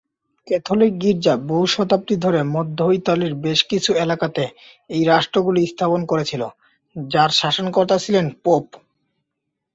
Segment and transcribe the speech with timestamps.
[0.47, 4.43] Catholic গির্জা বহু শতাব্দী ধরে মধ্য ইতালির বেশ কিছু এলাকাতে
[4.89, 6.43] এই রাষ্ট্রগুলি স্থাপন করেছিল,
[6.95, 8.65] যার শাসনকর্তা ছিলেন পোপ।